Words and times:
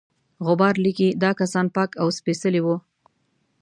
غبار 0.45 0.75
لیکي 0.83 1.07
دا 1.23 1.31
کسان 1.39 1.65
پاک 1.75 1.89
او 2.01 2.07
سپیڅلي 2.17 2.61
وه. 2.65 2.75